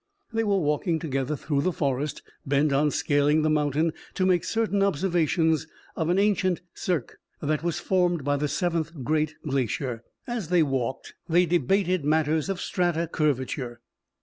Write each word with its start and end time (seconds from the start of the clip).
They 0.33 0.43
were 0.43 0.57
walking 0.57 0.97
together 0.97 1.35
through 1.35 1.61
the 1.61 1.71
forest, 1.71 2.23
bent 2.43 2.73
on 2.73 2.89
scaling 2.89 3.43
the 3.43 3.51
mountain 3.51 3.93
to 4.15 4.25
make 4.25 4.43
certain 4.43 4.81
observations 4.81 5.67
of 5.95 6.09
an 6.09 6.17
ancient 6.17 6.59
cirque 6.73 7.19
that 7.39 7.61
was 7.61 7.79
formed 7.79 8.23
by 8.23 8.37
the 8.37 8.47
seventh 8.47 9.03
great 9.03 9.35
glacier. 9.47 10.03
As 10.25 10.49
they 10.49 10.63
walked, 10.63 11.13
they 11.29 11.45
debated 11.45 12.03
matters 12.03 12.49
of 12.49 12.59
strata 12.59 13.05
curvature. 13.07 13.79